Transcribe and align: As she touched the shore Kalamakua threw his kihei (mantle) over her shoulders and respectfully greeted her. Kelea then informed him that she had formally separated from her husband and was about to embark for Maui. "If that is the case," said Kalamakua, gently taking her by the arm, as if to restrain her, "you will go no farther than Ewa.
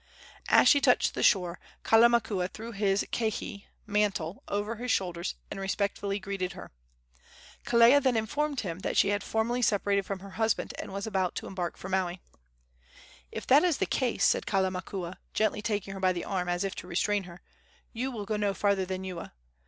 As 0.49 0.67
she 0.67 0.81
touched 0.81 1.13
the 1.13 1.21
shore 1.21 1.59
Kalamakua 1.83 2.47
threw 2.49 2.71
his 2.71 3.05
kihei 3.11 3.65
(mantle) 3.85 4.41
over 4.47 4.77
her 4.77 4.87
shoulders 4.87 5.35
and 5.51 5.59
respectfully 5.59 6.17
greeted 6.19 6.53
her. 6.53 6.71
Kelea 7.67 8.01
then 8.01 8.17
informed 8.17 8.61
him 8.61 8.79
that 8.79 8.97
she 8.97 9.09
had 9.09 9.23
formally 9.23 9.61
separated 9.61 10.03
from 10.03 10.17
her 10.17 10.31
husband 10.31 10.73
and 10.79 10.91
was 10.91 11.05
about 11.05 11.35
to 11.35 11.45
embark 11.45 11.77
for 11.77 11.87
Maui. 11.87 12.19
"If 13.31 13.45
that 13.45 13.63
is 13.63 13.77
the 13.77 13.85
case," 13.85 14.23
said 14.25 14.47
Kalamakua, 14.47 15.17
gently 15.35 15.61
taking 15.61 15.93
her 15.93 15.99
by 15.99 16.13
the 16.13 16.25
arm, 16.25 16.49
as 16.49 16.63
if 16.63 16.73
to 16.77 16.87
restrain 16.87 17.25
her, 17.25 17.43
"you 17.93 18.09
will 18.09 18.25
go 18.25 18.37
no 18.37 18.55
farther 18.55 18.85
than 18.87 19.03
Ewa. 19.03 19.33